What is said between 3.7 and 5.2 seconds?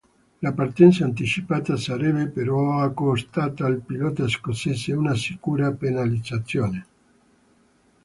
pilota scozzese una